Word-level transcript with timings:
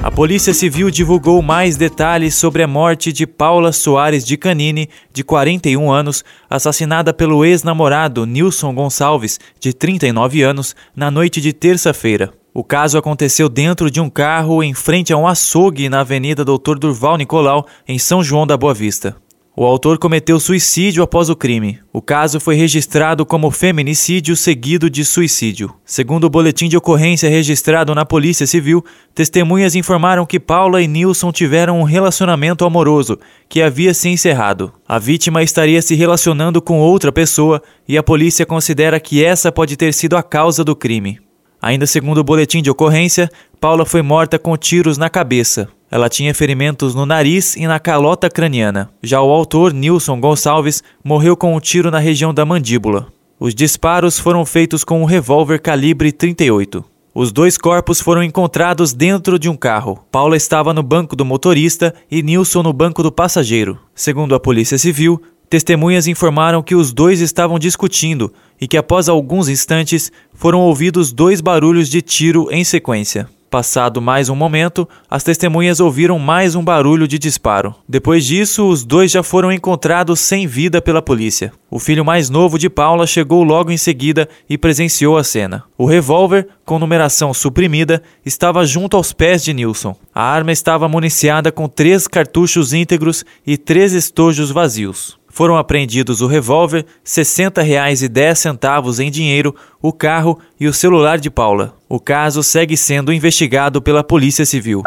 A 0.00 0.12
Polícia 0.12 0.54
Civil 0.54 0.92
divulgou 0.92 1.42
mais 1.42 1.76
detalhes 1.76 2.36
sobre 2.36 2.62
a 2.62 2.68
morte 2.68 3.12
de 3.12 3.26
Paula 3.26 3.72
Soares 3.72 4.24
de 4.24 4.36
Canini, 4.36 4.88
de 5.12 5.24
41 5.24 5.90
anos, 5.90 6.24
assassinada 6.48 7.12
pelo 7.12 7.44
ex-namorado 7.44 8.24
Nilson 8.24 8.72
Gonçalves, 8.72 9.40
de 9.58 9.72
39 9.72 10.42
anos, 10.42 10.76
na 10.94 11.10
noite 11.10 11.40
de 11.40 11.52
terça-feira. 11.52 12.32
O 12.54 12.62
caso 12.62 12.96
aconteceu 12.96 13.48
dentro 13.48 13.90
de 13.90 14.00
um 14.00 14.08
carro 14.08 14.62
em 14.62 14.72
frente 14.72 15.12
a 15.12 15.16
um 15.16 15.26
açougue 15.26 15.88
na 15.88 16.00
Avenida 16.00 16.44
Doutor 16.44 16.78
Durval 16.78 17.16
Nicolau, 17.16 17.66
em 17.86 17.98
São 17.98 18.22
João 18.22 18.46
da 18.46 18.56
Boa 18.56 18.72
Vista. 18.72 19.16
O 19.60 19.64
autor 19.64 19.98
cometeu 19.98 20.38
suicídio 20.38 21.02
após 21.02 21.28
o 21.28 21.34
crime. 21.34 21.80
O 21.92 22.00
caso 22.00 22.38
foi 22.38 22.54
registrado 22.54 23.26
como 23.26 23.50
feminicídio 23.50 24.36
seguido 24.36 24.88
de 24.88 25.04
suicídio. 25.04 25.74
Segundo 25.84 26.22
o 26.22 26.30
boletim 26.30 26.68
de 26.68 26.76
ocorrência 26.76 27.28
registrado 27.28 27.92
na 27.92 28.06
Polícia 28.06 28.46
Civil, 28.46 28.84
testemunhas 29.12 29.74
informaram 29.74 30.24
que 30.24 30.38
Paula 30.38 30.80
e 30.80 30.86
Nilson 30.86 31.32
tiveram 31.32 31.80
um 31.80 31.82
relacionamento 31.82 32.64
amoroso 32.64 33.18
que 33.48 33.60
havia 33.60 33.92
se 33.92 34.08
encerrado. 34.08 34.72
A 34.86 34.96
vítima 34.96 35.42
estaria 35.42 35.82
se 35.82 35.96
relacionando 35.96 36.62
com 36.62 36.78
outra 36.78 37.10
pessoa 37.10 37.60
e 37.88 37.98
a 37.98 38.02
polícia 38.04 38.46
considera 38.46 39.00
que 39.00 39.24
essa 39.24 39.50
pode 39.50 39.76
ter 39.76 39.92
sido 39.92 40.16
a 40.16 40.22
causa 40.22 40.62
do 40.62 40.76
crime. 40.76 41.18
Ainda 41.60 41.84
segundo 41.84 42.18
o 42.18 42.24
boletim 42.24 42.62
de 42.62 42.70
ocorrência, 42.70 43.28
Paula 43.60 43.84
foi 43.84 44.02
morta 44.02 44.38
com 44.38 44.56
tiros 44.56 44.96
na 44.96 45.10
cabeça. 45.10 45.68
Ela 45.90 46.08
tinha 46.08 46.34
ferimentos 46.34 46.94
no 46.94 47.06
nariz 47.06 47.56
e 47.56 47.66
na 47.66 47.78
calota 47.78 48.28
craniana. 48.28 48.90
Já 49.02 49.22
o 49.22 49.30
autor, 49.30 49.72
Nilson 49.72 50.20
Gonçalves, 50.20 50.82
morreu 51.02 51.36
com 51.36 51.54
um 51.54 51.60
tiro 51.60 51.90
na 51.90 51.98
região 51.98 52.34
da 52.34 52.44
mandíbula. 52.44 53.06
Os 53.40 53.54
disparos 53.54 54.18
foram 54.18 54.44
feitos 54.44 54.84
com 54.84 55.00
um 55.00 55.06
revólver 55.06 55.60
calibre 55.60 56.12
38. 56.12 56.84
Os 57.14 57.32
dois 57.32 57.56
corpos 57.56 58.00
foram 58.00 58.22
encontrados 58.22 58.92
dentro 58.92 59.38
de 59.38 59.48
um 59.48 59.56
carro. 59.56 60.04
Paula 60.10 60.36
estava 60.36 60.74
no 60.74 60.82
banco 60.82 61.16
do 61.16 61.24
motorista 61.24 61.94
e 62.10 62.22
Nilson 62.22 62.62
no 62.62 62.72
banco 62.72 63.02
do 63.02 63.10
passageiro. 63.10 63.78
Segundo 63.94 64.34
a 64.34 64.40
Polícia 64.40 64.76
Civil, 64.76 65.20
Testemunhas 65.50 66.06
informaram 66.06 66.62
que 66.62 66.74
os 66.74 66.92
dois 66.92 67.20
estavam 67.20 67.58
discutindo 67.58 68.32
e 68.60 68.68
que, 68.68 68.76
após 68.76 69.08
alguns 69.08 69.48
instantes, 69.48 70.12
foram 70.34 70.60
ouvidos 70.60 71.10
dois 71.10 71.40
barulhos 71.40 71.88
de 71.88 72.02
tiro 72.02 72.48
em 72.50 72.62
sequência. 72.64 73.26
Passado 73.50 74.02
mais 74.02 74.28
um 74.28 74.34
momento, 74.34 74.86
as 75.10 75.24
testemunhas 75.24 75.80
ouviram 75.80 76.18
mais 76.18 76.54
um 76.54 76.62
barulho 76.62 77.08
de 77.08 77.18
disparo. 77.18 77.74
Depois 77.88 78.26
disso, 78.26 78.68
os 78.68 78.84
dois 78.84 79.10
já 79.10 79.22
foram 79.22 79.50
encontrados 79.50 80.20
sem 80.20 80.46
vida 80.46 80.82
pela 80.82 81.00
polícia. 81.00 81.50
O 81.70 81.78
filho 81.78 82.04
mais 82.04 82.28
novo 82.28 82.58
de 82.58 82.68
Paula 82.68 83.06
chegou 83.06 83.42
logo 83.42 83.70
em 83.70 83.78
seguida 83.78 84.28
e 84.50 84.58
presenciou 84.58 85.16
a 85.16 85.24
cena. 85.24 85.64
O 85.78 85.86
revólver, 85.86 86.46
com 86.62 86.78
numeração 86.78 87.32
suprimida, 87.32 88.02
estava 88.24 88.66
junto 88.66 88.98
aos 88.98 89.14
pés 89.14 89.42
de 89.42 89.54
Nilson. 89.54 89.96
A 90.14 90.22
arma 90.22 90.52
estava 90.52 90.86
municiada 90.86 91.50
com 91.50 91.66
três 91.68 92.06
cartuchos 92.06 92.74
íntegros 92.74 93.24
e 93.46 93.56
três 93.56 93.94
estojos 93.94 94.50
vazios. 94.50 95.17
Foram 95.38 95.56
apreendidos 95.56 96.20
o 96.20 96.26
revólver, 96.26 96.78
R$ 96.78 96.84
60,10 97.06 98.98
em 98.98 99.08
dinheiro, 99.08 99.54
o 99.80 99.92
carro 99.92 100.36
e 100.58 100.66
o 100.66 100.74
celular 100.74 101.16
de 101.20 101.30
Paula. 101.30 101.76
O 101.88 102.00
caso 102.00 102.42
segue 102.42 102.76
sendo 102.76 103.12
investigado 103.12 103.80
pela 103.80 104.02
Polícia 104.02 104.44
Civil. 104.44 104.82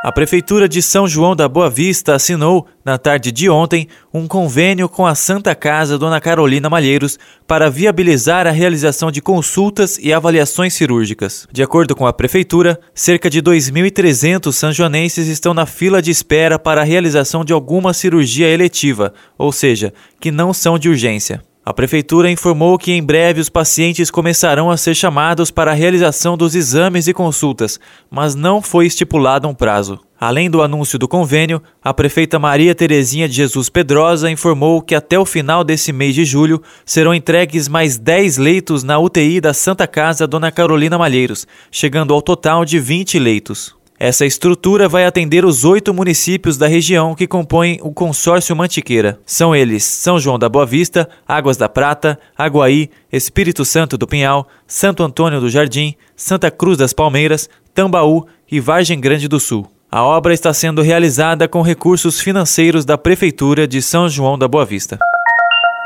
A 0.00 0.12
Prefeitura 0.12 0.68
de 0.68 0.80
São 0.80 1.08
João 1.08 1.34
da 1.34 1.48
Boa 1.48 1.68
Vista 1.68 2.14
assinou, 2.14 2.68
na 2.84 2.96
tarde 2.96 3.32
de 3.32 3.50
ontem, 3.50 3.88
um 4.14 4.28
convênio 4.28 4.88
com 4.88 5.04
a 5.04 5.14
Santa 5.16 5.56
Casa 5.56 5.98
Dona 5.98 6.20
Carolina 6.20 6.70
Malheiros 6.70 7.18
para 7.48 7.68
viabilizar 7.68 8.46
a 8.46 8.52
realização 8.52 9.10
de 9.10 9.20
consultas 9.20 9.98
e 10.00 10.12
avaliações 10.12 10.72
cirúrgicas. 10.74 11.48
De 11.50 11.64
acordo 11.64 11.96
com 11.96 12.06
a 12.06 12.12
Prefeitura, 12.12 12.78
cerca 12.94 13.28
de 13.28 13.42
2.300 13.42 14.52
sanjoanenses 14.52 15.26
estão 15.26 15.52
na 15.52 15.66
fila 15.66 16.00
de 16.00 16.12
espera 16.12 16.60
para 16.60 16.82
a 16.82 16.84
realização 16.84 17.44
de 17.44 17.52
alguma 17.52 17.92
cirurgia 17.92 18.46
eletiva, 18.46 19.12
ou 19.36 19.50
seja, 19.50 19.92
que 20.20 20.30
não 20.30 20.54
são 20.54 20.78
de 20.78 20.88
urgência. 20.88 21.42
A 21.68 21.74
prefeitura 21.74 22.30
informou 22.30 22.78
que 22.78 22.92
em 22.92 23.02
breve 23.02 23.42
os 23.42 23.50
pacientes 23.50 24.10
começarão 24.10 24.70
a 24.70 24.76
ser 24.78 24.94
chamados 24.94 25.50
para 25.50 25.72
a 25.72 25.74
realização 25.74 26.34
dos 26.34 26.54
exames 26.54 27.06
e 27.06 27.12
consultas, 27.12 27.78
mas 28.10 28.34
não 28.34 28.62
foi 28.62 28.86
estipulado 28.86 29.46
um 29.46 29.52
prazo. 29.52 30.00
Além 30.18 30.48
do 30.48 30.62
anúncio 30.62 30.98
do 30.98 31.06
convênio, 31.06 31.62
a 31.84 31.92
prefeita 31.92 32.38
Maria 32.38 32.74
Terezinha 32.74 33.28
de 33.28 33.34
Jesus 33.34 33.68
Pedrosa 33.68 34.30
informou 34.30 34.80
que 34.80 34.94
até 34.94 35.18
o 35.18 35.26
final 35.26 35.62
desse 35.62 35.92
mês 35.92 36.14
de 36.14 36.24
julho 36.24 36.62
serão 36.86 37.12
entregues 37.12 37.68
mais 37.68 37.98
10 37.98 38.38
leitos 38.38 38.82
na 38.82 38.98
UTI 38.98 39.38
da 39.38 39.52
Santa 39.52 39.86
Casa 39.86 40.26
Dona 40.26 40.50
Carolina 40.50 40.96
Malheiros, 40.96 41.46
chegando 41.70 42.14
ao 42.14 42.22
total 42.22 42.64
de 42.64 42.80
20 42.80 43.18
leitos. 43.18 43.76
Essa 44.00 44.24
estrutura 44.24 44.88
vai 44.88 45.04
atender 45.04 45.44
os 45.44 45.64
oito 45.64 45.92
municípios 45.92 46.56
da 46.56 46.68
região 46.68 47.16
que 47.16 47.26
compõem 47.26 47.80
o 47.82 47.92
consórcio 47.92 48.54
Mantiqueira. 48.54 49.18
São 49.26 49.56
eles 49.56 49.82
São 49.82 50.20
João 50.20 50.38
da 50.38 50.48
Boa 50.48 50.64
Vista, 50.64 51.08
Águas 51.26 51.56
da 51.56 51.68
Prata, 51.68 52.16
Aguaí, 52.36 52.90
Espírito 53.10 53.64
Santo 53.64 53.98
do 53.98 54.06
Pinhal, 54.06 54.46
Santo 54.68 55.02
Antônio 55.02 55.40
do 55.40 55.50
Jardim, 55.50 55.96
Santa 56.14 56.48
Cruz 56.48 56.78
das 56.78 56.92
Palmeiras, 56.92 57.50
Tambaú 57.74 58.24
e 58.48 58.60
Vargem 58.60 59.00
Grande 59.00 59.26
do 59.26 59.40
Sul. 59.40 59.66
A 59.90 60.04
obra 60.04 60.32
está 60.32 60.54
sendo 60.54 60.80
realizada 60.80 61.48
com 61.48 61.60
recursos 61.60 62.20
financeiros 62.20 62.84
da 62.84 62.96
Prefeitura 62.96 63.66
de 63.66 63.82
São 63.82 64.08
João 64.08 64.38
da 64.38 64.46
Boa 64.46 64.64
Vista. 64.64 64.96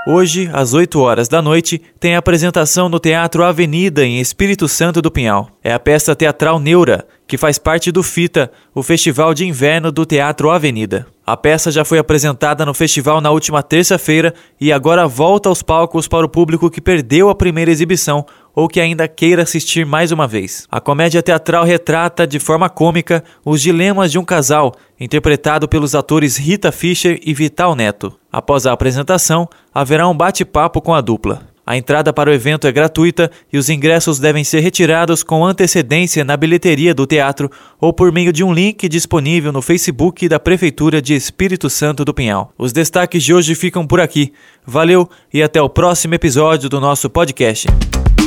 Hoje, 0.05 0.51
às 0.53 0.75
8 0.75 0.99
horas 0.99 1.29
da 1.29 1.41
noite, 1.41 1.81
tem 2.01 2.17
apresentação 2.17 2.89
no 2.89 2.99
Teatro 2.99 3.45
Avenida, 3.45 4.05
em 4.05 4.19
Espírito 4.19 4.67
Santo 4.67 5.01
do 5.01 5.13
Pinhal. 5.13 5.49
É 5.63 5.73
a 5.73 5.79
peça 5.79 6.17
teatral 6.17 6.59
Neura, 6.59 7.07
que 7.25 7.39
faz 7.39 7.57
parte 7.57 7.93
do 7.93 8.03
FITA, 8.03 8.51
o 8.75 8.83
Festival 8.83 9.33
de 9.33 9.47
Inverno 9.47 9.93
do 9.93 10.05
Teatro 10.05 10.51
Avenida. 10.51 11.07
A 11.25 11.37
peça 11.37 11.71
já 11.71 11.85
foi 11.85 11.99
apresentada 11.99 12.67
no 12.67 12.75
festival 12.75 13.21
na 13.21 13.31
última 13.31 13.63
terça-feira 13.63 14.35
e 14.61 14.73
agora 14.73 15.07
volta 15.07 15.49
aos 15.49 15.63
palcos 15.63 16.09
para 16.09 16.27
o 16.27 16.29
público 16.29 16.69
que 16.69 16.81
perdeu 16.81 17.31
a 17.31 17.35
primeira 17.35 17.71
exibição 17.71 18.27
ou 18.55 18.69
que 18.69 18.81
ainda 18.81 19.09
queira 19.09 19.43
assistir 19.43 19.87
mais 19.87 20.13
uma 20.13 20.27
vez. 20.27 20.67
A 20.71 20.81
comédia 20.81 21.23
teatral 21.23 21.65
retrata 21.65 22.27
de 22.27 22.39
forma 22.39 22.69
cômica 22.69 23.23
os 23.45 23.61
dilemas 23.61 24.11
de 24.11 24.19
um 24.19 24.25
casal, 24.25 24.75
interpretado 24.99 25.69
pelos 25.69 25.95
atores 25.95 26.37
Rita 26.37 26.73
Fischer 26.73 27.21
e 27.25 27.33
Vital 27.33 27.75
Neto. 27.75 28.19
Após 28.31 28.67
a 28.67 28.73
apresentação, 28.73 29.49
haverá 29.75 30.09
um 30.09 30.17
bate-papo 30.17 30.81
com 30.81 30.95
a 30.95 31.01
dupla. 31.01 31.52
A 31.65 31.77
entrada 31.77 32.13
para 32.13 32.31
o 32.31 32.33
evento 32.33 32.67
é 32.67 32.73
gratuita 32.73 33.31
e 33.53 33.57
os 33.57 33.69
ingressos 33.69 34.19
devem 34.19 34.43
ser 34.43 34.61
retirados 34.61 35.23
com 35.23 35.45
antecedência 35.45 36.25
na 36.25 36.37
bilheteria 36.37 36.93
do 36.93 37.07
teatro 37.07 37.51
ou 37.81 37.93
por 37.93 38.11
meio 38.11 38.33
de 38.33 38.43
um 38.43 38.53
link 38.53 38.89
disponível 38.89 39.53
no 39.53 39.63
Facebook 39.63 40.29
da 40.29 40.41
Prefeitura 40.41 41.01
de 41.01 41.15
Espírito 41.15 41.71
Santo 41.71 42.05
do 42.05 42.13
Pinhal. 42.13 42.53
Os 42.59 42.73
destaques 42.73 43.23
de 43.23 43.33
hoje 43.33 43.55
ficam 43.55 43.87
por 43.87 44.01
aqui. 44.01 44.33
Valeu 44.67 45.09
e 45.33 45.43
até 45.43 45.63
o 45.63 45.69
próximo 45.69 46.15
episódio 46.15 46.69
do 46.69 46.81
nosso 46.81 47.09
podcast. 47.09 47.69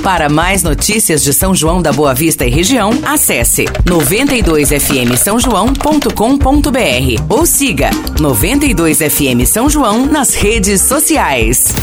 Para 0.02 0.30
mais 0.30 0.62
notícias 0.62 1.24
de 1.24 1.34
São 1.34 1.56
João 1.56 1.82
da 1.82 1.92
Boa 1.92 2.14
Vista 2.14 2.46
e 2.46 2.50
região, 2.50 2.92
acesse 3.04 3.66
92fm 3.86 5.18
São 5.18 5.40
João.com.br 5.40 6.14
ou 7.28 7.46
siga 7.46 7.90
92fm 8.16 9.46
São 9.48 9.68
João 9.68 10.06
nas 10.06 10.36
redes 10.36 10.82
sociais. 10.82 11.74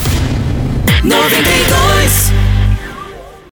92 1.05 2.42